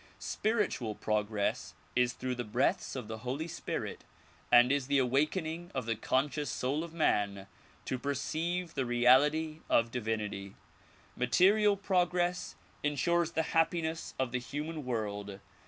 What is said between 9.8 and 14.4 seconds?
divinity. Material progress insures the happiness of the